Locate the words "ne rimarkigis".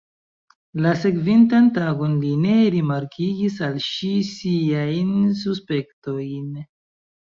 2.47-3.63